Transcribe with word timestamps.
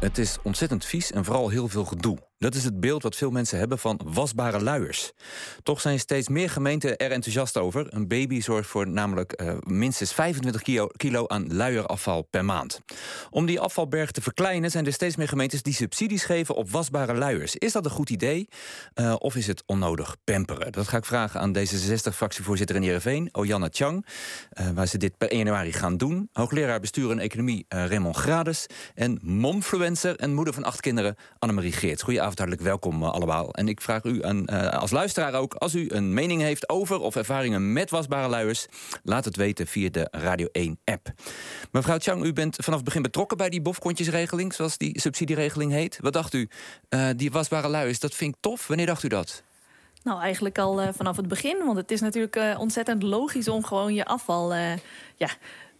Het 0.00 0.18
is 0.18 0.36
ontzettend 0.42 0.84
vies 0.84 1.12
en 1.12 1.24
vooral 1.24 1.48
heel 1.48 1.68
veel 1.68 1.84
gedoe. 1.84 2.29
Dat 2.40 2.54
is 2.54 2.64
het 2.64 2.80
beeld 2.80 3.02
wat 3.02 3.16
veel 3.16 3.30
mensen 3.30 3.58
hebben 3.58 3.78
van 3.78 4.00
wasbare 4.04 4.62
luiers. 4.62 5.12
Toch 5.62 5.80
zijn 5.80 5.98
steeds 5.98 6.28
meer 6.28 6.50
gemeenten 6.50 6.96
er 6.96 7.10
enthousiast 7.10 7.56
over. 7.56 7.86
Een 7.94 8.08
baby 8.08 8.40
zorgt 8.40 8.68
voor 8.68 8.88
namelijk 8.88 9.42
uh, 9.42 9.52
minstens 9.60 10.12
25 10.12 10.62
kilo, 10.62 10.86
kilo, 10.86 11.26
aan 11.26 11.54
luierafval 11.54 12.22
per 12.22 12.44
maand. 12.44 12.80
Om 13.30 13.46
die 13.46 13.60
afvalberg 13.60 14.10
te 14.10 14.22
verkleinen 14.22 14.70
zijn 14.70 14.86
er 14.86 14.92
steeds 14.92 15.16
meer 15.16 15.28
gemeentes 15.28 15.62
die 15.62 15.74
subsidies 15.74 16.24
geven 16.24 16.54
op 16.54 16.70
wasbare 16.70 17.14
luiers. 17.14 17.56
Is 17.56 17.72
dat 17.72 17.84
een 17.84 17.90
goed 17.90 18.10
idee 18.10 18.48
uh, 18.94 19.14
of 19.18 19.36
is 19.36 19.46
het 19.46 19.62
onnodig 19.66 20.16
pamperen? 20.24 20.72
Dat 20.72 20.88
ga 20.88 20.96
ik 20.96 21.04
vragen 21.04 21.40
aan 21.40 21.56
D66-fractievoorzitter 21.58 22.76
in 22.76 22.82
Jereveen, 22.82 23.28
Ojanna 23.32 23.68
Chang. 23.70 24.06
Uh, 24.60 24.70
waar 24.70 24.86
ze 24.86 24.98
dit 24.98 25.16
per 25.18 25.30
1 25.30 25.38
januari 25.38 25.72
gaan 25.72 25.96
doen. 25.96 26.28
Hoogleraar 26.32 26.80
bestuur 26.80 27.10
en 27.10 27.18
economie 27.18 27.64
Raymond 27.68 28.16
Grades. 28.16 28.66
En 28.94 29.18
momfluencer 29.22 30.16
en 30.16 30.34
moeder 30.34 30.54
van 30.54 30.64
acht 30.64 30.80
kinderen 30.80 31.16
Annemarie 31.38 31.72
Geert. 31.72 32.02
Goedenavond 32.02 32.28
hartelijk 32.38 32.68
welkom 32.68 33.02
uh, 33.02 33.10
allemaal. 33.10 33.54
En 33.54 33.68
ik 33.68 33.80
vraag 33.80 34.04
u 34.04 34.24
aan, 34.24 34.44
uh, 34.46 34.68
als 34.68 34.90
luisteraar 34.90 35.34
ook, 35.34 35.54
als 35.54 35.74
u 35.74 35.86
een 35.88 36.14
mening 36.14 36.40
heeft 36.40 36.68
over 36.68 37.00
of 37.00 37.16
ervaringen 37.16 37.72
met 37.72 37.90
wasbare 37.90 38.28
luiers, 38.28 38.66
laat 39.02 39.24
het 39.24 39.36
weten 39.36 39.66
via 39.66 39.88
de 39.90 40.08
Radio 40.10 40.48
1-app. 40.58 41.12
Mevrouw 41.72 41.98
Chang, 41.98 42.24
u 42.24 42.32
bent 42.32 42.56
vanaf 42.56 42.78
het 42.78 42.84
begin 42.84 43.02
betrokken 43.02 43.36
bij 43.36 43.48
die 43.48 43.62
bofkontjesregeling, 43.62 44.54
zoals 44.54 44.78
die 44.78 45.00
subsidieregeling 45.00 45.72
heet. 45.72 45.98
Wat 46.00 46.12
dacht 46.12 46.34
u? 46.34 46.48
Uh, 46.88 47.08
die 47.16 47.30
wasbare 47.30 47.68
luiers, 47.68 48.00
dat 48.00 48.14
vind 48.14 48.34
ik 48.34 48.40
tof. 48.40 48.66
Wanneer 48.66 48.86
dacht 48.86 49.02
u 49.02 49.08
dat? 49.08 49.42
Nou, 50.02 50.20
eigenlijk 50.20 50.58
al 50.58 50.92
vanaf 50.92 51.16
het 51.16 51.28
begin. 51.28 51.56
Want 51.64 51.76
het 51.76 51.90
is 51.90 52.00
natuurlijk 52.00 52.58
ontzettend 52.58 53.02
logisch 53.02 53.48
om 53.48 53.64
gewoon 53.64 53.94
je 53.94 54.04
afval 54.04 54.54
ja, 55.16 55.28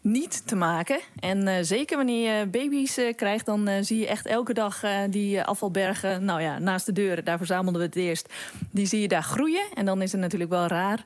niet 0.00 0.46
te 0.46 0.56
maken. 0.56 1.00
En 1.18 1.46
uh, 1.46 1.54
zeker 1.60 1.96
wanneer 1.96 2.38
je 2.38 2.46
baby's 2.46 2.98
uh, 2.98 3.14
krijgt, 3.14 3.46
dan 3.46 3.68
uh, 3.68 3.74
zie 3.80 3.98
je 3.98 4.06
echt 4.06 4.26
elke 4.26 4.52
dag 4.54 4.82
die 5.10 5.42
afvalbergen. 5.42 6.24
Nou 6.24 6.42
ja, 6.42 6.58
naast 6.58 6.86
de 6.86 6.92
deuren, 6.92 7.24
daar 7.24 7.38
verzamelden 7.38 7.80
we 7.80 7.86
het 7.86 7.96
eerst. 7.96 8.32
Die 8.70 8.86
zie 8.86 9.00
je 9.00 9.08
daar 9.08 9.22
groeien. 9.22 9.64
En 9.74 9.84
dan 9.84 10.02
is 10.02 10.12
het 10.12 10.20
natuurlijk 10.20 10.50
wel 10.50 10.66
raar. 10.66 11.04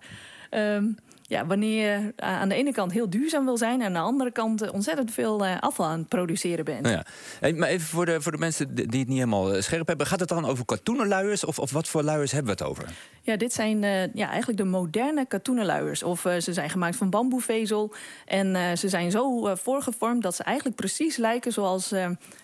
Um, 0.50 0.96
ja, 1.26 1.46
wanneer 1.46 1.92
je 1.92 2.12
aan 2.16 2.48
de 2.48 2.54
ene 2.54 2.72
kant 2.72 2.92
heel 2.92 3.10
duurzaam 3.10 3.44
wil 3.44 3.56
zijn... 3.56 3.80
en 3.80 3.86
aan 3.86 3.92
de 3.92 3.98
andere 3.98 4.30
kant 4.30 4.70
ontzettend 4.70 5.12
veel 5.12 5.46
afval 5.46 5.86
aan 5.86 5.98
het 5.98 6.08
produceren 6.08 6.64
bent. 6.64 6.80
Nou 6.80 6.94
ja. 6.94 7.04
Hey, 7.40 7.52
maar 7.52 7.68
even 7.68 7.86
voor 7.86 8.06
de, 8.06 8.20
voor 8.20 8.32
de 8.32 8.38
mensen 8.38 8.74
die 8.74 8.84
het 8.84 8.92
niet 8.92 9.08
helemaal 9.08 9.62
scherp 9.62 9.86
hebben... 9.86 10.06
gaat 10.06 10.20
het 10.20 10.28
dan 10.28 10.44
over 10.44 10.64
katoenen 10.64 11.08
luiers 11.08 11.44
of, 11.44 11.58
of 11.58 11.70
wat 11.70 11.88
voor 11.88 12.02
luiers 12.02 12.32
hebben 12.32 12.56
we 12.56 12.64
het 12.64 12.70
over? 12.70 12.88
Ja, 13.20 13.36
dit 13.36 13.52
zijn 13.52 13.82
uh, 13.82 14.14
ja, 14.14 14.28
eigenlijk 14.28 14.58
de 14.58 14.64
moderne 14.64 15.26
katoenen 15.26 15.66
luiers. 15.66 16.02
Of 16.02 16.24
uh, 16.24 16.36
ze 16.36 16.52
zijn 16.52 16.70
gemaakt 16.70 16.96
van 16.96 17.10
bamboevezel. 17.10 17.94
En 18.24 18.54
uh, 18.54 18.72
ze 18.74 18.88
zijn 18.88 19.10
zo 19.10 19.54
voorgevormd 19.54 20.22
dat 20.22 20.34
ze 20.34 20.42
eigenlijk 20.42 20.76
precies 20.76 21.16
lijken... 21.16 21.52
zoals 21.52 21.88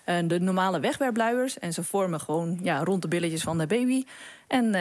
de 0.05 0.39
normale 0.39 0.79
wegwerpluiers. 0.79 1.59
En 1.59 1.73
ze 1.73 1.83
vormen 1.83 2.19
gewoon 2.19 2.59
ja, 2.61 2.83
rond 2.83 3.01
de 3.01 3.07
billetjes 3.07 3.43
van 3.43 3.57
de 3.57 3.67
baby. 3.67 4.03
En... 4.47 4.75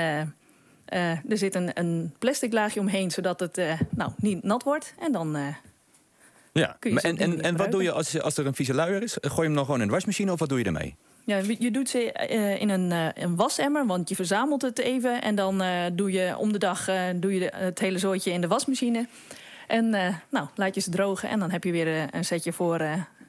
Uh, 0.91 1.11
er 1.11 1.39
zit 1.39 1.55
een, 1.55 1.71
een, 1.75 2.15
plastic 2.19 2.53
laagje 2.53 2.81
omheen, 2.81 3.11
zodat 3.11 3.41
het 3.41 3.59
uh, 3.59 3.73
nou, 3.91 4.13
niet 4.17 4.43
nat 4.43 4.63
wordt. 4.63 4.95
En 4.99 5.13
dan 5.13 5.37
uh, 5.37 5.47
ja. 6.53 6.77
kun 6.79 6.93
je 6.93 7.01
En, 7.01 7.17
en, 7.17 7.43
en 7.43 7.57
wat 7.57 7.71
doe 7.71 7.83
je 7.83 7.93
als, 7.93 8.21
als 8.21 8.37
er 8.37 8.47
een 8.47 8.55
vieze 8.55 8.75
luier 8.75 9.03
is? 9.03 9.17
Gooi 9.21 9.37
je 9.37 9.43
hem 9.43 9.55
dan 9.55 9.65
gewoon 9.65 9.81
in 9.81 9.87
de 9.87 9.93
wasmachine 9.93 10.33
of 10.33 10.39
wat 10.39 10.49
doe 10.49 10.59
je 10.59 10.65
ermee? 10.65 10.95
Ja, 11.25 11.41
je 11.59 11.71
doet 11.71 11.89
ze 11.89 12.13
in 12.59 12.69
een, 12.69 12.91
een 13.23 13.37
wasemmer, 13.37 13.87
want 13.87 14.09
je 14.09 14.15
verzamelt 14.15 14.63
het 14.63 14.79
even. 14.79 15.23
En 15.23 15.35
dan 15.35 15.63
doe 15.93 16.13
je 16.13 16.37
om 16.37 16.53
de 16.53 16.59
dag 16.59 16.85
doe 17.17 17.35
je 17.35 17.53
het 17.55 17.79
hele 17.79 17.99
zooitje 17.99 18.33
in 18.33 18.41
de 18.41 18.49
wasmachine. 18.49 19.07
En 19.67 19.91
nou, 20.31 20.47
laat 20.55 20.75
je 20.75 20.81
ze 20.81 20.91
drogen 20.91 21.29
en 21.29 21.39
dan 21.39 21.51
heb 21.51 21.65
je 21.65 21.73
weer 21.73 22.15
een 22.15 22.25
setje 22.25 22.53
voor 22.53 22.81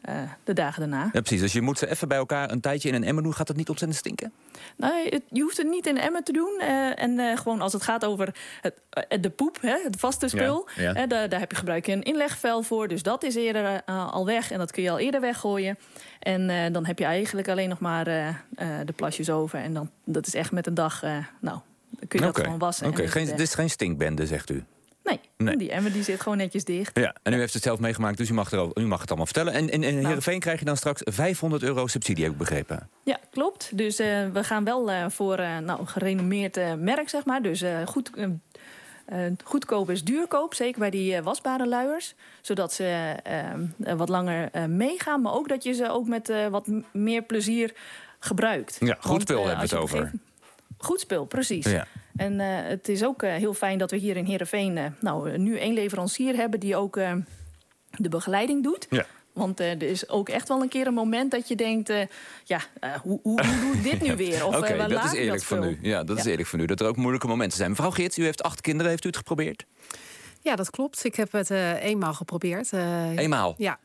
uh, 0.10 0.16
de 0.44 0.54
dagen 0.54 0.80
daarna. 0.80 1.10
Ja, 1.14 1.22
precies. 1.22 1.40
Dus 1.42 1.54
je 1.54 1.62
moet 1.62 1.78
ze 1.78 1.90
even 1.90 2.08
bij 2.08 2.18
elkaar 2.18 2.52
een 2.52 2.60
tijdje 2.60 2.90
in 2.90 2.96
een 2.96 3.04
emmer 3.04 3.24
doen. 3.24 3.34
Gaat 3.34 3.48
dat 3.48 3.56
niet 3.56 3.70
ontzettend 3.70 4.00
stinken? 4.00 4.32
Nee, 4.76 5.10
het, 5.10 5.22
je 5.30 5.42
hoeft 5.42 5.58
het 5.58 5.68
niet 5.68 5.88
in 5.88 5.96
een 5.96 6.02
emmer 6.02 6.24
te 6.24 6.32
doen. 6.32 6.60
Uh, 6.62 7.02
en 7.02 7.12
uh, 7.12 7.38
gewoon 7.38 7.62
als 7.62 7.74
het 7.74 7.84
gaat 7.84 8.06
over 8.06 8.36
het, 8.62 8.82
de 9.24 9.30
poep, 9.30 9.58
hè, 9.62 9.78
het 9.84 10.00
vaste 10.00 10.28
spul... 10.28 10.70
Ja, 10.76 10.84
ja. 10.84 11.08
daar, 11.08 11.30
daar 11.30 11.40
heb 11.40 11.52
je 11.52 11.58
gebruik 11.58 11.86
je 11.86 11.92
een 11.92 12.04
inlegvel 12.04 12.64
voor. 12.64 12.88
Dus 12.88 13.04
dat 13.04 13.24
is 13.24 13.36
eerder 13.36 13.84
al 13.86 14.26
weg 14.26 14.52
en 14.52 14.58
dat 14.58 14.72
kun 14.72 14.84
je 14.84 14.90
al 14.92 15.00
eerder 15.00 15.22
weggooien. 15.22 15.78
En 16.20 16.74
dan 16.74 16.86
heb 16.86 17.00
je 17.00 17.06
eigenlijk 17.06 17.48
alleen 17.48 17.70
nog 17.70 17.80
maar 17.80 18.06
de 18.86 18.94
plasjes 18.96 19.30
over. 19.30 19.60
En 19.60 19.74
dan, 19.74 19.90
dat 20.06 20.28
is 20.28 20.36
echt 20.36 20.52
met 20.52 20.68
een 20.68 20.74
dag... 20.74 21.02
nou, 21.42 21.60
kun 22.08 22.20
je 22.20 22.26
dat 22.26 22.38
gewoon 22.38 22.60
wassen. 22.60 22.88
Oké, 22.88 23.02
okay. 23.02 23.26
dit 23.26 23.40
is 23.40 23.54
geen 23.54 23.70
stinkbende, 23.70 24.26
zegt 24.26 24.50
u? 24.50 24.64
Nee, 25.44 25.58
die 25.58 25.72
emmer 25.72 25.92
die 25.92 26.04
zit 26.04 26.22
gewoon 26.22 26.38
netjes 26.38 26.64
dicht. 26.64 27.00
Ja, 27.00 27.16
en 27.24 27.34
u 27.34 27.40
heeft 27.40 27.54
het 27.54 27.64
zelf 27.64 27.80
meegemaakt, 27.80 28.18
dus 28.18 28.30
u 28.30 28.34
mag, 28.34 28.52
erover, 28.52 28.82
u 28.82 28.86
mag 28.86 29.00
het 29.00 29.08
allemaal 29.08 29.26
vertellen. 29.26 29.54
En 29.54 29.70
in, 29.70 29.84
in 29.84 29.94
nou. 29.94 30.06
Heerenveen 30.06 30.40
krijg 30.40 30.60
je 30.60 30.66
dan 30.66 30.78
straks 30.78 31.02
500 31.06 31.64
euro 31.64 31.88
subsidie, 31.88 32.24
heb 32.24 32.34
ik 32.34 32.40
begrepen. 32.40 32.90
Ja, 33.04 33.20
klopt. 33.32 33.78
Dus 33.78 34.00
uh, 34.00 34.08
we 34.34 34.44
gaan 34.44 34.64
wel 34.64 34.92
uh, 34.92 35.06
voor 35.10 35.40
uh, 35.40 35.58
nou, 35.58 35.80
een 35.80 35.88
gerenommeerd 35.88 36.60
merk, 36.78 37.10
zeg 37.10 37.26
maar. 37.26 37.42
Dus 37.42 37.64
goed, 37.86 38.12
goedkoop 39.44 39.90
is 39.90 40.04
duurkoop, 40.04 40.54
zeker 40.54 40.80
bij 40.80 40.90
die 40.90 41.22
wasbare 41.22 41.68
luiers. 41.68 42.16
Zodat 42.42 42.74
ze 42.74 43.16
wat 43.98 44.10
langer 44.10 44.70
meegaan, 44.70 45.22
maar 45.22 45.34
ook 45.34 45.50
dat 45.50 45.64
je 45.64 45.74
ze 45.74 45.90
ook 45.90 46.08
met 46.08 46.34
wat 46.50 46.68
meer 46.92 47.22
plezier 47.22 47.74
gebruikt. 48.20 48.78
Ja, 48.80 48.98
goed 49.00 49.22
spul 49.22 49.48
hebben 49.48 49.70
we 49.70 49.76
het 49.76 49.84
over. 49.84 50.12
Goed 50.78 51.00
spul, 51.00 51.26
precies. 51.26 51.66
Ja. 51.66 51.88
En 52.16 52.34
uh, 52.34 52.46
het 52.48 52.90
is 52.90 53.04
ook 53.04 53.24
uh, 53.24 53.34
heel 53.34 53.54
fijn 53.54 53.78
dat 53.78 53.92
we 53.92 53.98
hier 53.98 54.18
in 54.18 54.26
Heerenveen... 54.26 54.78
Uh, 54.78 54.86
nou, 55.00 55.38
nu 55.38 55.58
één 55.58 55.74
leverancier 55.74 56.36
hebben 56.36 56.60
die 56.60 56.76
ook 56.76 57.00
de 57.92 58.10
begeleiding 58.10 58.64
doet. 58.64 58.88
Ja. 58.90 59.06
Want 59.34 59.60
er 59.60 59.84
is 59.84 60.10
ook 60.10 60.30
echt 60.30 60.48
wel 60.48 60.62
een 60.62 60.70
keer 60.70 60.88
een 60.88 60.94
moment 60.94 61.32
dat 61.32 61.48
je 61.48 61.56
denkt... 61.56 61.94
ja, 62.44 62.62
hoe, 63.02 63.20
hoe, 63.24 63.46
hoe, 63.46 63.60
doe 63.62 63.74
ik 63.74 63.84
dit 63.84 64.02
nu 64.02 64.16
weer? 64.26 64.46
Oké, 64.46 64.58
okay, 64.58 64.88
dat 64.88 65.04
is 65.04 65.14
eerlijk 65.14 65.44
van 65.44 65.64
u. 65.64 65.78
Ja, 65.82 66.04
dat 66.04 66.16
ja. 66.16 66.24
is 66.24 66.30
eerlijk 66.30 66.48
van 66.48 66.60
u. 66.60 66.66
Dat 66.66 66.80
er 66.80 66.88
ook 66.88 66.96
moeilijke 66.96 67.28
momenten 67.28 67.58
zijn. 67.58 67.70
Mevrouw 67.70 67.92
Geerts, 67.92 68.18
u 68.18 68.24
heeft 68.24 68.44
acht 68.44 68.62
kinderen. 68.62 68.92
Heeft 68.92 69.04
u 69.04 69.08
het 69.08 69.18
geprobeerd? 69.18 69.66
Ja, 70.44 70.56
dat 70.56 70.70
klopt. 70.70 71.06
Ik 71.06 71.16
heb 71.16 71.32
het 71.32 71.50
uh, 71.50 71.84
eenmaal 71.84 72.14
geprobeerd. 72.14 72.72
Uh, 72.72 73.18
eenmaal? 73.18 73.56
Ja. 73.58 73.80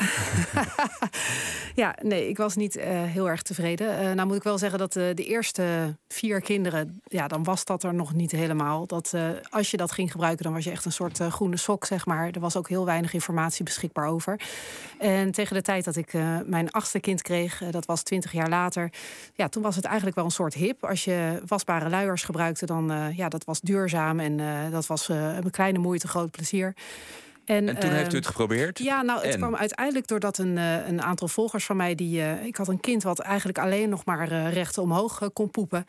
ja, 1.75 1.97
nee, 2.03 2.29
ik 2.29 2.37
was 2.37 2.57
niet 2.57 2.77
uh, 2.77 2.85
heel 2.87 3.29
erg 3.29 3.43
tevreden. 3.43 4.17
nou 4.17 4.29
moet 4.29 4.37
ik 4.37 4.43
wel 4.43 4.59
zeggen 4.59 4.79
dat 4.79 4.93
de 4.93 5.25
eerste 5.25 5.97
vier 6.09 6.41
kinderen... 6.41 7.01
ja, 7.05 7.29
dan 7.29 7.45
was 7.45 7.65
dat 7.65 7.83
er 7.83 7.95
nog 7.95 8.15
niet 8.15 8.31
helemaal. 8.31 8.87
Dat, 8.87 9.15
als 9.51 9.71
je 9.71 9.77
dat 9.77 9.93
ging 9.93 10.11
gebruiken, 10.11 10.45
dan 10.45 10.53
was 10.53 10.65
je 10.65 10.71
echt 10.71 10.85
een 10.85 10.93
soort 10.93 11.19
groene 11.19 11.57
sok, 11.57 11.85
zeg 11.85 12.07
maar. 12.07 12.31
Er 12.31 12.41
was 12.41 12.57
ook 12.57 12.69
heel 12.69 12.85
weinig 12.85 13.13
informatie 13.13 13.65
beschikbaar 13.65 14.09
over. 14.09 14.41
En 14.99 15.33
tegen 15.33 15.55
de 15.55 15.63
tijd 15.63 15.85
dat 15.85 15.97
ik 15.97 16.13
mijn 16.47 16.71
achtste 16.71 17.01
kind 17.01 17.23
kreeg, 17.23 17.63
dat 17.71 17.87
was 17.87 18.03
twintig 18.03 18.33
jaar 18.33 18.49
later... 18.49 18.93
ja, 19.35 19.49
toen 19.49 19.63
was 19.63 19.77
het 19.77 19.85
eigenlijk 19.85 20.17
wel 20.17 20.25
een 20.25 20.31
soort 20.31 20.55
hip. 20.55 20.85
Als 20.85 21.05
je 21.05 21.43
wasbare 21.47 21.89
luiers 21.89 22.23
gebruikte, 22.23 22.67
dan 22.67 23.13
ja, 23.17 23.29
dat 23.29 23.45
was 23.45 23.61
duurzaam... 23.61 24.21
en 24.21 24.41
dat 24.71 24.87
was 24.87 25.09
een 25.09 25.51
kleine 25.51 25.79
moeite, 25.79 26.09
groot 26.09 26.31
plezier 26.31 26.46
plezier. 26.47 26.75
En, 27.47 27.69
en, 27.69 27.79
toen 27.79 27.91
heeft 27.91 28.13
u 28.13 28.17
het 28.17 28.25
ehm, 28.25 28.35
geprobeerd? 28.35 28.79
Ja, 28.79 29.03
nou, 29.03 29.27
het 29.27 29.37
kwam 29.37 29.57
uiteindelijk 29.57 30.07
doordat 30.07 30.39
een, 30.39 30.57
uh, 30.57 30.89
een 30.89 31.03
aantal 31.03 31.29
volgers 31.29 31.65
van 31.65 31.77
mij... 31.77 31.95
die 31.95 32.19
uh, 32.19 32.45
ik 32.45 32.57
had 32.57 32.69
een 32.69 32.81
kind 32.81 33.03
wat 33.03 33.19
eigenlijk 33.19 33.59
alleen 33.59 33.89
nog 33.89 34.05
maar 34.05 34.33
uh, 34.33 34.53
recht 34.53 34.79
omhoog 34.79 35.31
kon 35.33 35.51
poepen. 35.51 35.85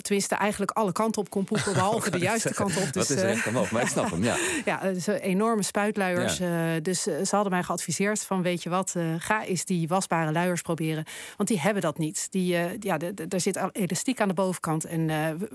tenminste, 0.00 0.34
eigenlijk 0.34 0.70
alle 0.70 0.92
kanten 0.92 1.20
op 1.20 1.30
kon 1.30 1.44
poepen, 1.44 1.72
behalve 1.82 2.10
de 2.10 2.18
juiste 2.18 2.54
kant 2.54 2.76
op. 2.76 2.92
Dus, 2.92 3.08
Wat 3.08 3.16
is 3.16 3.22
recht 3.22 3.46
omhoog? 3.46 3.70
Maar 3.70 3.82
ik 3.82 3.88
snap 3.88 4.10
hem, 4.10 4.22
ja. 4.22 4.36
ja, 4.64 4.80
dus 4.92 5.06
enorme 5.06 5.62
spuitluiers. 5.62 6.38
Ja. 6.38 6.80
dus 6.80 7.02
ze 7.02 7.28
hadden 7.30 7.52
mij 7.52 7.62
geadviseerd 7.62 8.24
van, 8.24 8.42
weet 8.42 8.62
je 8.62 8.70
wat... 8.70 8.94
ga 9.18 9.44
eens 9.44 9.64
die 9.64 9.88
wasbare 9.88 10.32
luiers 10.32 10.62
proberen. 10.62 11.04
Want 11.36 11.48
die 11.48 11.60
hebben 11.60 11.82
dat 11.82 11.98
niet. 11.98 12.26
Die, 12.30 12.56
ja, 12.80 12.96
daar 13.28 13.40
zit 13.40 13.60
elastiek 13.72 14.20
aan 14.20 14.28
de 14.28 14.34
bovenkant. 14.34 14.84
En 14.84 15.08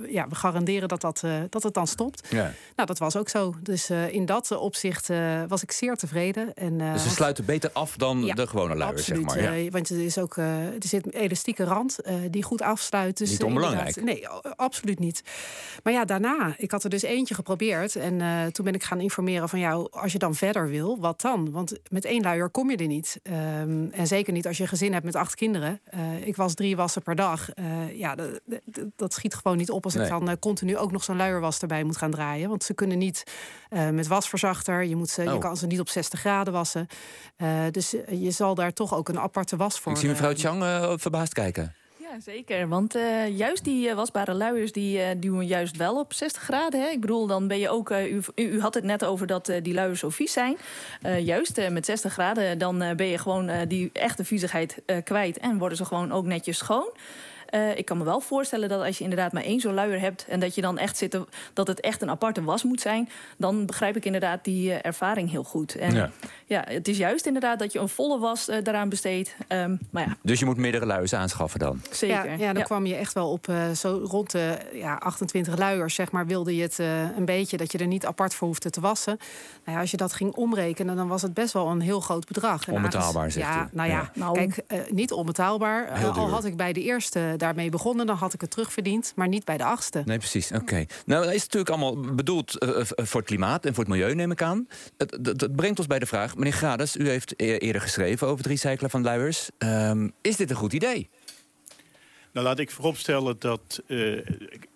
ja, 0.07 0.27
we 0.27 0.35
garanderen 0.35 0.87
dat, 0.87 1.01
dat, 1.01 1.23
dat 1.49 1.63
het 1.63 1.73
dan 1.73 1.87
stopt. 1.87 2.27
Ja. 2.29 2.51
Nou, 2.75 2.87
dat 2.87 2.97
was 2.97 3.15
ook 3.15 3.29
zo. 3.29 3.55
Dus 3.61 3.89
in 3.89 4.25
dat 4.25 4.51
opzicht 4.57 5.09
uh, 5.13 5.43
was 5.47 5.63
ik 5.63 5.71
zeer 5.71 5.95
tevreden. 5.95 6.53
En, 6.53 6.79
uh, 6.79 6.93
dus 6.93 7.03
ze 7.03 7.09
sluiten 7.09 7.45
beter 7.45 7.69
af 7.73 7.97
dan 7.97 8.21
de 8.21 8.47
gewone 8.47 8.75
luiers, 8.75 9.05
zeg 9.05 9.21
maar. 9.21 9.41
Ja. 9.41 9.57
Uh, 9.57 9.71
want 9.71 9.89
er, 9.89 10.05
is 10.05 10.17
ook, 10.17 10.37
er 10.37 10.73
zit 10.79 11.05
een 11.05 11.21
elastieke 11.21 11.63
rand 11.63 11.99
die 12.29 12.43
goed 12.43 12.61
afsluit. 12.61 13.17
Dus, 13.17 13.29
niet 13.29 13.43
onbelangrijk. 13.43 14.03
Nee, 14.03 14.27
absoluut 14.55 14.99
niet. 14.99 15.23
Maar 15.83 15.93
ja, 15.93 16.05
daarna, 16.05 16.53
ik 16.57 16.71
had 16.71 16.83
er 16.83 16.89
dus 16.89 17.01
eentje 17.01 17.35
geprobeerd. 17.35 17.95
En 17.95 18.21
toen 18.51 18.65
ben 18.65 18.73
ik 18.73 18.83
gaan 18.83 18.99
informeren 18.99 19.49
van 19.49 19.59
jou, 19.59 19.87
als 19.91 20.11
je 20.11 20.17
dan 20.17 20.35
verder 20.35 20.69
wil, 20.69 20.99
wat 20.99 21.21
dan? 21.21 21.51
Want 21.51 21.79
met 21.89 22.05
één 22.05 22.21
luier 22.23 22.49
kom 22.49 22.69
je 22.69 22.77
er 22.77 22.87
niet. 22.87 23.19
Um, 23.23 23.91
en 23.91 24.07
zeker 24.07 24.33
niet 24.33 24.47
als 24.47 24.57
je 24.57 24.63
een 24.63 24.69
gezin 24.69 24.93
hebt 24.93 25.05
met 25.05 25.15
acht 25.15 25.35
kinderen. 25.35 25.81
ik 26.23 26.35
was 26.35 26.53
drie 26.53 26.75
wassen 26.75 27.01
per 27.01 27.15
dag. 27.15 27.49
ja, 27.93 28.15
dat 28.95 29.13
schiet 29.13 29.35
gewoon 29.35 29.57
niet 29.57 29.71
op 29.71 29.83
als 29.83 29.93
nee. 29.93 30.03
ik 30.03 30.09
dan 30.09 30.39
continu 30.39 30.77
ook 30.77 30.91
nog 30.91 31.03
zo'n 31.03 31.17
luierwas 31.17 31.59
erbij 31.59 31.83
moet 31.83 31.97
gaan 31.97 32.11
draaien. 32.11 32.49
Want 32.49 32.63
ze 32.63 32.73
kunnen 32.73 32.97
niet 32.97 33.23
met 33.91 34.07
wasverzachter. 34.07 34.83
Je 34.83 34.95
moet 34.95 35.02
moet 35.03 35.25
je 35.25 35.33
oh. 35.33 35.39
kan 35.39 35.57
ze 35.57 35.67
niet 35.67 35.79
op 35.79 35.89
60 35.89 36.19
graden 36.19 36.53
wassen. 36.53 36.87
Uh, 37.37 37.49
dus 37.71 37.95
je 38.09 38.31
zal 38.31 38.55
daar 38.55 38.73
toch 38.73 38.95
ook 38.95 39.09
een 39.09 39.19
aparte 39.19 39.55
was 39.55 39.79
voor. 39.79 39.91
Ik 39.91 39.97
zie 39.97 40.09
mevrouw 40.09 40.33
Chang 40.35 40.61
uh, 40.61 40.93
verbaasd 40.95 41.33
kijken. 41.33 41.73
Ja, 41.97 42.05
Ja, 42.13 42.19
zeker. 42.19 42.67
Want 42.67 42.95
uh, 42.95 43.37
juist 43.37 43.63
die 43.63 43.87
uh, 43.87 43.93
wasbare 43.93 44.33
luiers 44.33 44.71
die 44.71 44.97
uh, 44.97 45.05
duwen 45.17 45.45
juist 45.45 45.77
wel 45.77 45.99
op 45.99 46.13
60 46.13 46.41
graden. 46.41 46.81
Hè? 46.81 46.87
Ik 46.87 47.01
bedoel, 47.01 47.27
dan 47.27 47.47
ben 47.47 47.59
je 47.59 47.69
ook. 47.69 47.89
U, 47.91 48.21
u, 48.35 48.61
had 48.61 48.73
het 48.73 48.83
net 48.83 49.05
over 49.05 49.27
dat 49.27 49.51
die 49.61 49.73
luiers 49.73 49.99
zo 49.99 50.09
vies 50.09 50.31
zijn. 50.31 50.57
juist 51.23 51.69
met 51.69 51.85
60 51.85 52.13
graden, 52.13 52.57
dan 52.57 52.77
ben 52.95 53.07
je 53.07 53.17
gewoon 53.17 53.67
die 53.67 53.89
echte 53.93 54.25
viezigheid 54.25 54.81
kwijt. 55.03 55.37
En 55.37 55.57
worden 55.57 55.77
ze 55.77 55.85
gewoon 55.85 56.11
ook 56.11 56.25
netjes 56.25 56.57
schoon. 56.57 56.91
Uh, 57.53 57.77
ik 57.77 57.85
kan 57.85 57.97
me 57.97 58.03
wel 58.03 58.19
voorstellen 58.19 58.69
dat 58.69 58.81
als 58.81 58.97
je 58.97 59.03
inderdaad 59.03 59.31
maar 59.31 59.43
één 59.43 59.59
zo'n 59.59 59.73
luier 59.73 59.99
hebt... 59.99 60.25
en 60.27 60.39
dat 60.39 60.55
je 60.55 60.61
dan 60.61 60.77
echt 60.77 60.97
zit, 60.97 61.17
dat 61.53 61.67
het 61.67 61.79
echt 61.79 62.01
een 62.01 62.09
aparte 62.09 62.43
was 62.43 62.63
moet 62.63 62.81
zijn... 62.81 63.09
dan 63.37 63.65
begrijp 63.65 63.95
ik 63.95 64.05
inderdaad 64.05 64.43
die 64.43 64.69
uh, 64.69 64.77
ervaring 64.81 65.31
heel 65.31 65.43
goed. 65.43 65.75
En 65.75 65.93
ja. 65.95 66.09
ja. 66.45 66.63
het 66.67 66.87
is 66.87 66.97
juist 66.97 67.25
inderdaad 67.25 67.59
dat 67.59 67.73
je 67.73 67.79
een 67.79 67.89
volle 67.89 68.19
was 68.19 68.49
uh, 68.49 68.55
daaraan 68.63 68.89
besteedt. 68.89 69.35
Um, 69.47 69.79
maar 69.89 70.07
ja. 70.07 70.17
Dus 70.21 70.39
je 70.39 70.45
moet 70.45 70.57
meerdere 70.57 70.85
luiers 70.85 71.13
aanschaffen 71.13 71.59
dan? 71.59 71.81
Zeker. 71.91 72.25
Ja, 72.25 72.33
ja 72.37 72.53
dan 72.53 72.63
kwam 72.63 72.85
je 72.85 72.95
echt 72.95 73.13
wel 73.13 73.31
op 73.31 73.51
zo 73.75 74.01
rond 74.03 74.31
de 74.31 74.57
ja, 74.73 74.95
28 74.95 75.57
luiers, 75.57 75.95
zeg 75.95 76.11
maar... 76.11 76.27
wilde 76.27 76.55
je 76.55 76.61
het 76.61 76.77
een 77.17 77.25
beetje, 77.25 77.57
dat 77.57 77.71
je 77.71 77.77
er 77.77 77.87
niet 77.87 78.05
apart 78.05 78.33
voor 78.33 78.47
hoefde 78.47 78.69
te 78.69 78.81
wassen. 78.81 79.17
Nou 79.63 79.75
ja, 79.75 79.81
als 79.81 79.91
je 79.91 79.97
dat 79.97 80.13
ging 80.13 80.33
omrekenen, 80.33 80.95
dan 80.95 81.07
was 81.07 81.21
het 81.21 81.33
best 81.33 81.53
wel 81.53 81.67
een 81.67 81.81
heel 81.81 81.99
groot 81.99 82.27
bedrag. 82.27 82.67
Onbetaalbaar, 82.67 83.31
zegt 83.31 83.47
ja, 83.47 83.69
Nou 83.71 83.89
ja, 83.89 84.11
nou, 84.13 84.33
kijk, 84.33 84.91
niet 84.91 85.11
onbetaalbaar. 85.11 86.05
al 86.13 86.29
had 86.29 86.45
ik 86.45 86.57
bij 86.57 86.73
de 86.73 86.81
eerste 86.81 87.33
daarmee 87.43 87.69
begonnen, 87.69 88.05
dan 88.05 88.15
had 88.15 88.33
ik 88.33 88.41
het 88.41 88.51
terugverdiend, 88.51 89.13
maar 89.15 89.27
niet 89.27 89.45
bij 89.45 89.57
de 89.57 89.63
achtste. 89.63 90.01
Nee, 90.05 90.17
precies. 90.17 90.51
Oké. 90.51 90.85
Nou, 91.05 91.25
dat 91.25 91.33
is 91.33 91.41
natuurlijk 91.41 91.69
allemaal 91.69 92.15
bedoeld 92.15 92.63
uh, 92.63 92.69
voor 92.81 93.19
het 93.19 93.29
klimaat 93.29 93.65
en 93.65 93.73
voor 93.73 93.83
het 93.83 93.93
milieu, 93.93 94.15
neem 94.15 94.31
ik 94.31 94.41
aan. 94.41 94.67
Dat, 95.19 95.55
brengt 95.55 95.79
ons 95.79 95.87
bij 95.87 95.99
de 95.99 96.05
vraag, 96.05 96.35
meneer 96.35 96.53
Grades, 96.53 96.95
u 96.95 97.09
heeft 97.09 97.33
e-, 97.37 97.57
eerder 97.57 97.81
geschreven 97.81 98.27
over 98.27 98.37
het 98.37 98.47
recyclen 98.47 98.89
van 98.89 99.03
luiers. 99.03 99.49
Um, 99.57 100.11
is 100.21 100.35
dit 100.35 100.49
een 100.49 100.55
goed 100.55 100.73
idee? 100.73 101.09
Nou, 102.33 102.45
laat 102.45 102.59
ik 102.59 102.71
vooropstellen 102.71 103.35
dat 103.39 103.83
uh, 103.87 104.25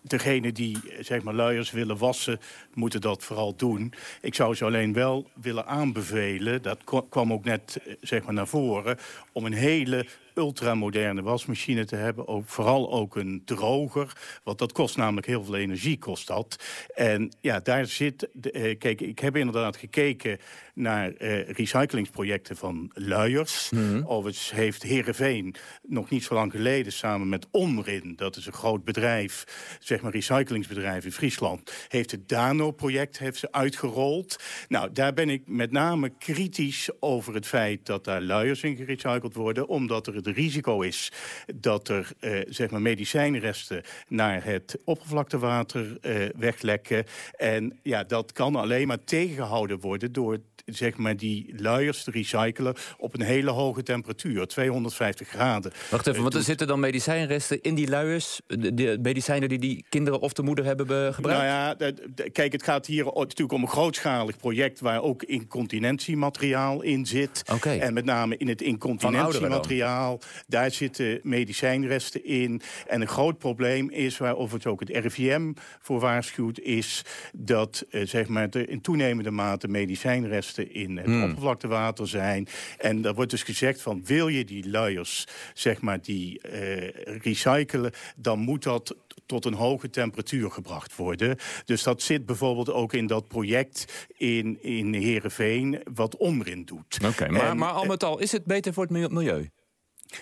degenen 0.01 0.53
die 0.53 0.77
zeg 0.99 1.23
maar, 1.23 1.33
luiers 1.33 1.71
willen 1.71 1.97
wassen... 1.97 2.39
moeten 2.73 3.01
dat 3.01 3.23
vooral 3.23 3.55
doen. 3.55 3.93
Ik 4.21 4.35
zou 4.35 4.55
ze 4.55 4.65
alleen 4.65 4.93
wel 4.93 5.29
willen 5.41 5.65
aanbevelen... 5.65 6.61
dat 6.61 6.83
kwam 7.09 7.33
ook 7.33 7.43
net 7.43 7.79
zeg 8.01 8.23
maar, 8.23 8.33
naar 8.33 8.47
voren... 8.47 8.97
om 9.31 9.45
een 9.45 9.53
hele 9.53 10.05
ultramoderne 10.37 11.21
wasmachine 11.21 11.85
te 11.85 11.95
hebben. 11.95 12.27
Ook, 12.27 12.47
vooral 12.47 12.91
ook 12.91 13.15
een 13.15 13.41
droger. 13.45 14.39
Want 14.43 14.57
dat 14.59 14.71
kost 14.71 14.97
namelijk 14.97 15.27
heel 15.27 15.43
veel 15.43 15.55
energie, 15.55 15.97
kost 15.97 16.27
dat. 16.27 16.63
En 16.95 17.31
ja, 17.41 17.59
daar 17.59 17.85
zit... 17.85 18.29
Eh, 18.51 18.77
kijk, 18.77 19.01
ik 19.01 19.19
heb 19.19 19.35
inderdaad 19.35 19.77
gekeken 19.77 20.39
naar 20.73 21.11
uh, 21.17 21.49
recyclingsprojecten 21.49 22.57
van 22.57 22.91
luiers. 22.93 23.69
Mm 23.69 24.05
Overigens 24.05 24.51
heeft 24.51 24.83
Heerenveen 24.83 25.55
nog 25.81 26.09
niet 26.09 26.23
zo 26.23 26.33
lang 26.33 26.51
geleden 26.51 26.91
samen 26.91 27.29
met 27.29 27.47
Omrin... 27.51 28.13
dat 28.15 28.35
is 28.35 28.45
een 28.45 28.53
groot 28.53 28.83
bedrijf, 28.83 29.43
zeg 29.79 30.01
maar 30.01 30.11
recyclingsbedrijf 30.11 31.05
in 31.05 31.11
Friesland... 31.11 31.71
heeft 31.87 32.11
het 32.11 32.29
Dano-project 32.29 33.19
heeft 33.19 33.39
ze 33.39 33.51
uitgerold. 33.51 34.39
Nou, 34.67 34.91
daar 34.91 35.13
ben 35.13 35.29
ik 35.29 35.41
met 35.45 35.71
name 35.71 36.09
kritisch 36.09 36.89
over 36.99 37.33
het 37.33 37.47
feit 37.47 37.85
dat 37.85 38.03
daar 38.03 38.21
luiers 38.21 38.63
in 38.63 38.75
gerecycled 38.75 39.33
worden... 39.33 39.67
omdat 39.67 40.07
er 40.07 40.15
risico 40.31 40.81
is 40.81 41.11
dat 41.55 41.87
er 41.87 42.11
uh, 42.19 42.39
zeg 42.47 42.69
maar 42.69 42.81
medicijnresten 42.81 43.83
naar 44.07 44.43
het 44.43 44.77
oppervlaktewater 44.83 45.97
uh, 46.01 46.29
weglekken. 46.35 47.05
En 47.37 47.79
ja, 47.83 48.03
dat 48.03 48.31
kan 48.31 48.55
alleen 48.55 48.87
maar 48.87 49.03
tegengehouden 49.03 49.79
worden 49.79 50.11
door 50.11 50.39
zeg 50.75 50.97
maar, 50.97 51.17
die 51.17 51.53
luiers 51.57 52.03
te 52.03 52.11
recyclen 52.11 52.75
op 52.97 53.13
een 53.13 53.21
hele 53.21 53.51
hoge 53.51 53.83
temperatuur, 53.83 54.47
250 54.47 55.27
graden. 55.27 55.71
Wacht 55.89 56.07
even, 56.07 56.21
want 56.21 56.33
er 56.33 56.43
zitten 56.43 56.67
dan 56.67 56.79
medicijnresten 56.79 57.61
in 57.61 57.75
die 57.75 57.89
luiers? 57.89 58.41
De, 58.47 58.99
medicijnen 59.01 59.49
die 59.49 59.59
die 59.59 59.85
kinderen 59.89 60.19
of 60.19 60.33
de 60.33 60.43
moeder 60.43 60.65
hebben 60.65 61.13
gebruikt? 61.13 61.41
Nou 61.41 61.85
ja, 61.85 61.91
kijk, 62.31 62.51
het 62.51 62.63
gaat 62.63 62.85
hier 62.85 63.05
natuurlijk 63.05 63.51
om 63.51 63.61
een 63.61 63.67
grootschalig 63.67 64.37
project... 64.37 64.79
waar 64.79 65.01
ook 65.01 65.23
incontinentiemateriaal 65.23 66.81
in 66.81 67.05
zit. 67.05 67.43
Okay. 67.53 67.79
En 67.79 67.93
met 67.93 68.05
name 68.05 68.37
in 68.37 68.47
het 68.47 68.61
incontinentiemateriaal, 68.61 70.19
daar 70.47 70.71
zitten 70.71 71.19
medicijnresten 71.23 72.25
in. 72.25 72.61
En 72.87 73.01
een 73.01 73.07
groot 73.07 73.37
probleem 73.37 73.89
is, 73.89 74.17
waarover 74.17 74.55
het 74.55 74.65
ook 74.65 74.79
het 74.79 74.89
RIVM 74.89 75.53
voor 75.81 75.99
waarschuwt... 75.99 76.59
is 76.59 77.05
dat 77.33 77.85
eh, 77.89 78.01
zeg 78.05 78.27
maar, 78.27 78.47
er 78.49 78.69
in 78.69 78.81
toenemende 78.81 79.31
mate 79.31 79.67
medicijnresten 79.67 80.56
in 80.57 80.97
het 80.97 81.05
hmm. 81.05 81.23
oppervlaktewater 81.23 82.07
zijn. 82.07 82.47
En 82.77 83.01
daar 83.01 83.13
wordt 83.13 83.31
dus 83.31 83.43
gezegd 83.43 83.81
van 83.81 84.05
wil 84.05 84.27
je 84.27 84.45
die 84.45 84.69
luiers, 84.69 85.27
zeg 85.53 85.81
maar, 85.81 86.01
die 86.01 86.39
uh, 86.45 86.89
recyclen, 87.21 87.91
dan 88.15 88.39
moet 88.39 88.63
dat 88.63 88.95
tot 89.25 89.45
een 89.45 89.53
hoge 89.53 89.89
temperatuur 89.89 90.51
gebracht 90.51 90.95
worden. 90.95 91.37
Dus 91.65 91.83
dat 91.83 92.01
zit 92.01 92.25
bijvoorbeeld 92.25 92.71
ook 92.71 92.93
in 92.93 93.07
dat 93.07 93.27
project 93.27 94.07
in, 94.17 94.63
in 94.63 94.93
Heerenveen... 94.93 95.81
wat 95.93 96.17
Omrin 96.17 96.65
doet. 96.65 96.99
Oké, 97.05 97.29
maar, 97.29 97.57
maar 97.57 97.71
al 97.71 97.85
met 97.85 98.03
al, 98.03 98.19
is 98.19 98.31
het 98.31 98.45
beter 98.45 98.73
voor 98.73 98.83
het 98.83 99.11
milieu? 99.11 99.49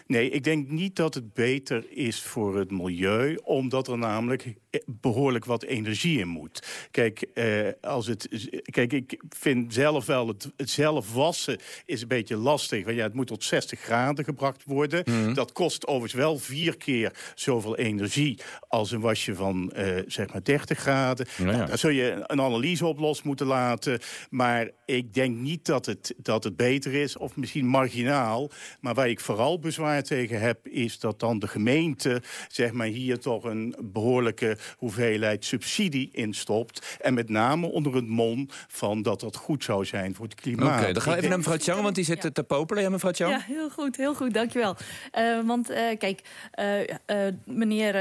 Nee, 0.07 0.29
ik 0.29 0.43
denk 0.43 0.69
niet 0.69 0.95
dat 0.95 1.13
het 1.13 1.33
beter 1.33 1.85
is 1.89 2.21
voor 2.21 2.57
het 2.57 2.71
milieu... 2.71 3.35
omdat 3.43 3.87
er 3.87 3.97
namelijk 3.97 4.55
behoorlijk 4.85 5.45
wat 5.45 5.63
energie 5.63 6.19
in 6.19 6.27
moet. 6.27 6.87
Kijk, 6.91 7.21
eh, 7.21 7.67
als 7.81 8.07
het, 8.07 8.49
kijk 8.63 8.93
ik 8.93 9.21
vind 9.29 9.73
zelf 9.73 10.05
wel... 10.05 10.27
Het, 10.27 10.51
het, 10.57 10.69
zelf 10.69 11.13
wassen 11.13 11.59
is 11.85 12.01
een 12.01 12.07
beetje 12.07 12.37
lastig. 12.37 12.85
Want 12.85 12.97
ja, 12.97 13.03
het 13.03 13.13
moet 13.13 13.27
tot 13.27 13.43
60 13.43 13.79
graden 13.79 14.25
gebracht 14.25 14.63
worden. 14.65 15.03
Mhm. 15.05 15.33
Dat 15.33 15.51
kost 15.51 15.87
overigens 15.87 16.13
wel 16.13 16.37
vier 16.37 16.77
keer 16.77 17.13
zoveel 17.35 17.77
energie... 17.77 18.39
als 18.67 18.91
een 18.91 18.99
wasje 18.99 19.35
van 19.35 19.73
uh, 19.75 19.99
zeg 20.07 20.33
maar 20.33 20.43
30 20.43 20.79
graden. 20.79 21.27
Nou, 21.37 21.65
daar 21.65 21.77
zul 21.77 21.89
je 21.89 22.23
een 22.27 22.39
analyse 22.39 22.85
op 22.85 22.99
los 22.99 23.23
moeten 23.23 23.47
laten. 23.47 23.99
Maar 24.29 24.69
ik 24.85 25.13
denk 25.13 25.37
niet 25.37 25.65
dat 25.65 25.85
het, 25.85 26.13
dat 26.17 26.43
het 26.43 26.55
beter 26.55 26.93
is, 26.93 27.17
of 27.17 27.35
misschien 27.35 27.65
marginaal. 27.65 28.51
Maar 28.79 28.93
waar 28.93 29.09
ik 29.09 29.19
vooral 29.19 29.59
bezwaar 29.59 30.03
tegen 30.03 30.39
heb... 30.39 30.67
is 30.67 30.99
dat 30.99 31.19
dan 31.19 31.39
de 31.39 31.47
gemeente 31.47 32.21
zeg 32.47 32.71
maar, 32.71 32.87
hier 32.87 33.19
toch 33.19 33.43
een 33.43 33.75
behoorlijke 33.81 34.57
hoeveelheid 34.77 35.45
subsidie 35.45 36.09
instopt. 36.11 36.97
En 37.01 37.13
met 37.13 37.29
name 37.29 37.67
onder 37.67 37.95
het 37.95 38.07
mom 38.07 38.47
van 38.67 39.01
dat 39.01 39.19
dat 39.19 39.35
goed 39.35 39.63
zou 39.63 39.85
zijn 39.85 40.15
voor 40.15 40.25
het 40.25 40.35
klimaat. 40.35 40.81
Oké, 40.81 40.93
dan 40.93 41.01
gaan 41.01 41.11
we 41.11 41.17
even 41.17 41.29
naar 41.29 41.37
mevrouw 41.37 41.57
Chang, 41.57 41.81
want 41.81 41.95
die 41.95 42.03
zit 42.03 42.23
ja. 42.23 42.29
te 42.31 42.43
popelen. 42.43 42.83
Ja, 42.83 42.89
mevrouw 42.89 43.11
Chang? 43.11 43.31
Ja, 43.31 43.39
heel 43.39 43.69
goed, 43.69 43.97
heel 43.97 44.15
goed, 44.15 44.33
dankjewel. 44.33 44.75
Uh, 45.17 45.39
want 45.45 45.71
uh, 45.71 45.77
kijk, 45.97 46.21
uh, 46.59 47.17
meneer 47.45 47.93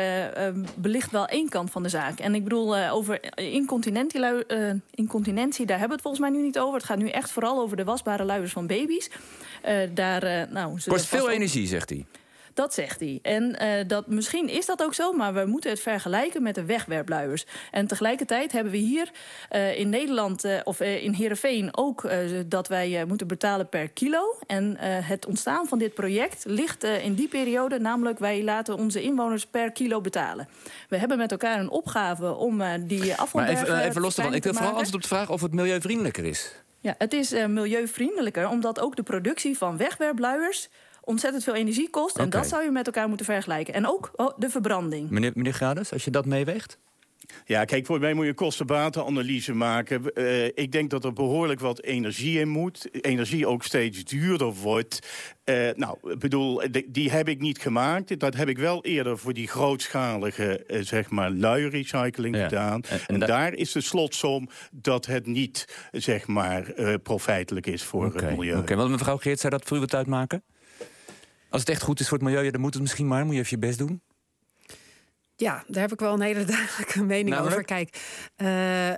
belicht 0.75 1.11
wel 1.11 1.27
één 1.27 1.49
kant 1.49 1.71
van 1.71 1.83
de 1.83 1.89
zaak. 1.89 2.19
En 2.19 2.35
ik 2.35 2.43
bedoel, 2.43 2.77
over 2.89 3.39
incontinentie, 3.39 4.21
incontinentie, 4.91 5.67
daar 5.67 5.79
hebben 5.79 5.99
we 5.99 6.03
het 6.03 6.03
volgens 6.03 6.31
mij 6.31 6.41
nu 6.41 6.47
niet 6.47 6.59
over. 6.59 6.75
Het 6.75 6.85
gaat 6.85 6.99
nu 6.99 7.09
echt 7.09 7.31
vooral 7.31 7.61
over 7.61 7.77
de 7.77 7.85
wasbare 7.85 8.25
luiers 8.25 8.53
van 8.53 8.67
baby's. 8.67 9.11
daar, 9.95 10.49
nou, 10.51 10.79
Kost 10.87 11.07
veel 11.07 11.31
energie, 11.31 11.67
zegt 11.67 11.91
hij. 11.91 12.05
Dat 12.55 12.75
zegt 12.75 13.01
hij. 13.01 13.19
En 13.23 13.57
uh, 13.63 13.69
dat, 13.87 14.07
misschien 14.07 14.49
is 14.49 14.67
dat 14.67 14.83
ook 14.83 14.95
zo, 14.95 15.13
maar 15.13 15.35
we 15.35 15.45
moeten 15.47 15.71
het 15.71 15.81
vergelijken 15.81 16.43
met 16.43 16.55
de 16.55 16.65
wegwerpluiers. 16.65 17.47
En 17.71 17.87
tegelijkertijd 17.87 18.53
hebben 18.53 18.73
we 18.73 18.79
hier 18.79 19.11
uh, 19.53 19.79
in 19.79 19.89
Nederland 19.89 20.45
uh, 20.45 20.61
of 20.65 20.81
in 20.81 21.13
Heerenveen 21.13 21.77
ook 21.77 22.11
dat 22.47 22.69
wij 22.69 23.05
moeten 23.07 23.27
betalen 23.27 23.69
per 23.69 23.89
kilo. 23.89 24.39
En 24.47 24.77
het 24.81 25.27
ontstaan 25.27 25.67
van 25.67 25.79
dit 25.79 25.95
project 25.95 26.45
ligt 26.47 26.85
in 26.85 27.15
die 27.15 27.29
periode, 27.29 27.79
namelijk 27.79 28.19
wij 28.19 28.43
laten 28.43 28.77
onze 28.77 29.03
inwoners 29.03 29.47
per 29.47 29.73
kilo 29.73 30.01
betalen. 30.01 30.49
We 30.89 30.97
hebben 30.97 31.19
met 31.19 31.31
elkaar 31.31 31.61
een 31.61 31.71
opgave 31.71 32.35
om 32.35 32.63
die 32.87 33.15
afvalbergen 33.15 33.69
Maar 33.69 33.77
even, 33.79 33.89
even 33.89 34.01
los 34.01 34.17
ervan, 34.17 34.35
ik 34.35 34.43
wil 34.43 34.53
vooral 34.53 34.73
antwoord 34.73 34.95
op 34.95 35.03
de 35.03 35.09
vraag 35.09 35.31
of 35.31 35.41
het 35.41 35.53
milieuvriendelijker 35.53 36.25
is. 36.25 36.63
Ja, 36.81 36.95
het 36.99 37.13
is 37.13 37.31
milieuvriendelijker, 37.31 38.49
omdat 38.49 38.81
ook 38.81 38.97
de 38.97 39.03
productie 39.03 39.59
van 39.59 39.77
wegwerpluiers 39.77 40.69
ontzettend 41.05 41.45
veel 41.45 41.55
energie 41.55 41.91
kost. 41.91 42.19
En 42.19 42.31
dat 42.31 42.47
zou 42.47 42.65
je 42.65 42.71
met 42.71 42.87
elkaar 42.87 43.09
moeten 43.09 43.27
vergelijken. 43.27 43.75
En 43.75 43.87
ook 43.87 44.11
oh, 44.17 44.39
de 44.39 44.51
verbranding. 44.51 45.11
Meneer, 45.11 45.33
meneer 45.35 45.53
Grades, 45.53 45.93
als 45.93 46.05
je 46.05 46.11
dat 46.11 46.27
meeweegt? 46.27 46.79
Ja, 47.45 47.65
kijk, 47.65 47.87
voor 47.87 48.01
mij 48.01 48.15
moet 48.15 48.27
je 48.27 48.35
kostenbatenanalyse 48.35 49.55
maken. 49.55 50.03
Uh, 50.15 50.45
ik 50.45 50.73
denk 50.73 50.91
dat 50.91 51.05
er 51.05 51.13
behoorlijk 51.13 51.61
wat 51.61 51.83
energie 51.83 52.41
in 52.41 52.49
moet. 52.49 52.89
Energie 53.05 53.47
ook 53.47 53.63
steeds 53.63 54.05
duurder 54.05 54.53
wordt. 54.53 54.99
Uh, 55.45 55.69
nou, 55.77 56.17
bedoel, 56.19 56.63
die 56.87 57.11
heb 57.11 57.29
ik 57.29 57.41
niet 57.41 57.59
gemaakt. 57.59 58.19
Dat 58.21 58.35
heb 58.35 58.49
ik 58.49 58.59
wel 58.59 58.85
eerder 58.85 59.19
voor 59.19 59.33
die 59.33 59.49
grootschalige, 59.49 60.65
uh, 60.67 60.83
zeg 60.83 61.11
maar, 61.11 61.31
luirecycling 61.31 62.37
ja. 62.37 62.43
gedaan. 62.45 62.83
En, 62.83 63.01
en, 63.07 63.21
en 63.21 63.27
daar 63.27 63.55
is 63.55 63.73
de 63.73 63.81
slotsom 63.81 64.49
dat 64.73 65.07
het 65.07 65.27
niet, 65.27 65.89
zeg 65.93 66.27
maar, 66.27 66.73
profijtelijk 67.03 67.67
is 67.67 67.83
voor 67.83 68.07
okay. 68.07 68.25
het 68.25 68.37
milieu. 68.37 68.53
Oké, 68.53 68.63
okay. 68.63 68.77
want 68.77 68.91
mevrouw 68.91 69.17
Geert, 69.17 69.41
zou 69.41 69.53
dat 69.53 69.65
voor 69.65 69.77
u 69.77 69.81
wat 69.81 69.95
uitmaken? 69.95 70.43
Als 71.55 71.63
het 71.63 71.71
echt 71.73 71.83
goed 71.83 72.01
is 72.01 72.09
voor 72.09 72.19
het 72.19 72.27
milieu, 72.27 72.51
dan 72.51 72.61
moet 72.61 72.73
het 72.73 72.83
misschien 72.83 73.07
maar. 73.07 73.25
Moet 73.25 73.35
je 73.35 73.41
even 73.41 73.61
je 73.61 73.67
best 73.67 73.79
doen. 73.79 74.03
Ja, 75.37 75.65
daar 75.67 75.83
heb 75.83 75.93
ik 75.93 76.01
wel 76.01 76.13
een 76.13 76.21
hele 76.21 76.45
duidelijke 76.55 77.03
mening 77.03 77.29
Namelijk? 77.29 77.53
over. 77.55 77.65
Kijk, 77.65 77.97
uh, 78.37 78.49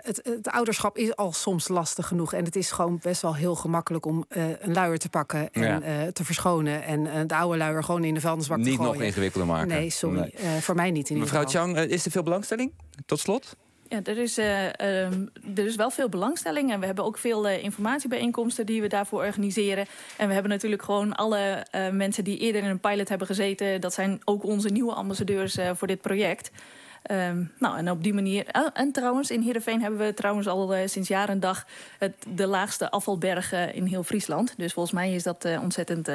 het, 0.07 0.21
het, 0.23 0.49
ouderschap 0.49 0.97
is 0.99 1.17
al 1.17 1.33
soms 1.33 1.69
lastig 1.69 2.07
genoeg. 2.07 2.33
En 2.33 2.45
het 2.45 2.57
is 2.57 2.71
gewoon 2.71 2.99
best 3.03 3.23
wel 3.23 3.35
heel 3.35 3.55
gemakkelijk 3.55 4.07
om 4.07 4.25
uh, 4.29 4.45
een 4.61 4.73
luier 4.73 4.99
te 4.99 5.09
pakken 5.09 5.51
en 5.53 5.63
Ja. 5.63 6.03
uh, 6.05 6.07
te 6.13 6.25
verschonen. 6.25 6.83
En 6.85 7.27
de 7.27 7.35
oude 7.37 7.57
luier 7.59 7.85
gewoon 7.85 8.05
in 8.05 8.15
de 8.15 8.21
vuilnisbak 8.21 8.59
te 8.59 8.69
Niet 8.69 8.77
gooien. 8.77 8.93
nog 8.93 9.03
ingewikkelder 9.03 9.49
maken. 9.49 9.69
Nee, 9.69 9.91
sorry. 9.91 10.19
Nee. 10.19 10.31
Eh, 10.31 10.57
voor 10.57 10.75
mij 10.75 10.91
niet 10.91 11.09
in 11.11 11.17
ieder 11.17 11.33
Mevrouw 11.33 11.45
geval. 11.51 11.63
Chang, 11.63 11.77
eh, 11.77 11.91
is 11.91 12.05
er 12.05 12.11
veel 12.11 12.23
belangstelling? 12.23 12.73
Tot 13.07 13.21
slot? 13.21 13.57
Ja, 13.89 14.01
er 14.03 14.19
is, 14.19 14.39
eh, 14.39 14.67
ehm, 14.67 15.27
er 15.55 15.67
is 15.67 15.77
wel 15.77 15.91
veel 15.91 16.09
belangstelling 16.09 16.73
en 16.73 16.81
we 16.81 16.87
hebben 16.87 17.05
ook 17.05 17.19
veel 17.19 17.49
eh, 17.49 17.63
informatiebijeenkomsten 17.63 18.67
die 18.67 18.81
we 18.81 18.89
daarvoor 18.89 19.25
organiseren. 19.25 19.87
En 20.17 20.27
we 20.27 20.33
hebben 20.33 20.51
natuurlijk 20.51 20.83
gewoon 20.83 21.15
alle 21.15 21.67
eh, 21.71 21.89
mensen 21.89 22.25
die 22.25 22.39
eerder 22.39 22.63
in 22.63 22.69
een 22.69 22.81
pilot 22.81 23.09
hebben 23.09 23.27
gezeten. 23.27 23.81
Dat 23.81 23.95
zijn 23.95 24.21
ook 24.25 24.45
onze 24.45 24.69
nieuwe 24.69 24.93
ambassadeurs 24.93 25.59
voor 25.75 25.87
dit 25.87 26.01
project. 26.01 26.51
Ehm, 27.07 27.45
nou, 27.59 27.79
en 27.79 27.91
op 27.91 28.03
die 28.03 28.15
manier. 28.15 28.47
oh, 28.53 28.69
en 28.75 28.93
trouwens, 28.93 29.31
in 29.31 29.41
Heerenveen 29.41 29.83
hebben 29.83 30.01
we 30.01 30.15
trouwens 30.15 30.47
al 30.47 30.75
eh, 30.75 30.89
sinds 30.89 31.09
jaar 31.09 31.29
en 31.29 31.41
dag 31.41 31.67
het, 31.99 32.15
de 32.29 32.47
laagste 32.47 32.91
afvalberg 32.91 33.53
in 33.53 33.85
heel 33.85 34.03
Friesland. 34.03 34.55
Dus 34.57 34.73
volgens 34.73 34.95
mij 34.95 35.15
is 35.15 35.23
dat 35.23 35.45
ontzettend 35.61 36.09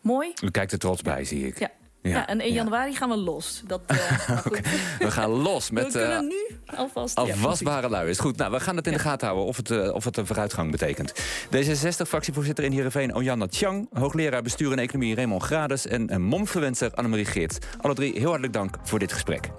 mooi. 0.00 0.32
U 0.42 0.50
kijkt 0.50 0.72
er 0.72 0.78
trots 0.78 1.02
bij, 1.02 1.24
zie 1.24 1.46
ik. 1.46 1.58
Ja. 1.58 1.70
Ja, 2.10 2.26
en 2.26 2.40
in 2.40 2.48
ja. 2.48 2.54
januari 2.54 2.94
gaan 2.94 3.08
we 3.08 3.16
los. 3.16 3.62
Dat. 3.66 3.80
We 4.98 5.10
gaan 5.10 5.30
los 5.30 5.68
we 5.68 5.74
met 5.74 5.92
kunnen 5.92 6.16
eh, 6.16 6.20
nu 6.20 6.43
alvast... 6.76 7.16
afwasbare 7.16 7.88
luiers. 7.88 8.18
Goed, 8.18 8.36
nou, 8.36 8.52
we 8.52 8.60
gaan 8.60 8.76
het 8.76 8.86
in 8.86 8.92
de 8.92 8.98
gaten 8.98 9.26
houden 9.26 9.48
of 9.48 9.56
het, 9.56 9.70
eh, 9.70 9.94
of 9.94 10.04
het 10.04 10.16
een 10.16 10.26
vooruitgang 10.26 10.70
betekent. 10.70 11.12
D66-fractievoorzitter 11.50 12.64
in 12.64 12.72
Heerenveen, 12.72 13.14
Ojanna 13.14 13.46
Chang. 13.50 13.88
Hoogleraar 13.92 14.42
bestuur 14.42 14.72
en 14.72 14.78
economie 14.78 15.14
Raymond 15.14 15.42
Grades. 15.42 15.86
En 15.86 16.14
een 16.14 16.22
momfluencer 16.22 16.90
Annemarie 16.94 17.24
Geert. 17.26 17.58
Alle 17.80 17.94
drie 17.94 18.12
heel 18.12 18.28
hartelijk 18.28 18.52
dank 18.52 18.76
voor 18.82 18.98
dit 18.98 19.12
gesprek. 19.12 19.50